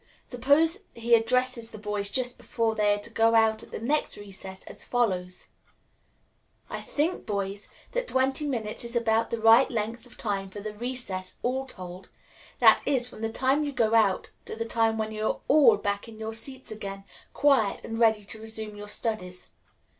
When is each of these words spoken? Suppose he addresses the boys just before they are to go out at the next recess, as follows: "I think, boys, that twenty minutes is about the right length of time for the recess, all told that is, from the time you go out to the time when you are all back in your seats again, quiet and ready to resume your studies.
Suppose 0.25 0.85
he 0.95 1.13
addresses 1.13 1.69
the 1.69 1.77
boys 1.77 2.09
just 2.09 2.39
before 2.39 2.73
they 2.73 2.95
are 2.95 3.01
to 3.01 3.11
go 3.11 3.35
out 3.35 3.61
at 3.61 3.69
the 3.69 3.77
next 3.79 4.17
recess, 4.17 4.63
as 4.63 4.83
follows: 4.83 5.45
"I 6.71 6.81
think, 6.81 7.27
boys, 7.27 7.69
that 7.91 8.07
twenty 8.07 8.47
minutes 8.47 8.83
is 8.83 8.95
about 8.95 9.29
the 9.29 9.39
right 9.39 9.69
length 9.69 10.07
of 10.07 10.17
time 10.17 10.49
for 10.49 10.59
the 10.59 10.73
recess, 10.73 11.35
all 11.43 11.67
told 11.67 12.09
that 12.57 12.81
is, 12.83 13.07
from 13.07 13.21
the 13.21 13.29
time 13.31 13.63
you 13.63 13.71
go 13.71 13.93
out 13.93 14.31
to 14.45 14.55
the 14.55 14.65
time 14.65 14.97
when 14.97 15.11
you 15.11 15.27
are 15.27 15.39
all 15.47 15.77
back 15.77 16.07
in 16.07 16.17
your 16.19 16.33
seats 16.33 16.71
again, 16.71 17.03
quiet 17.33 17.85
and 17.85 17.99
ready 17.99 18.23
to 18.25 18.39
resume 18.41 18.75
your 18.75 18.87
studies. 18.89 19.51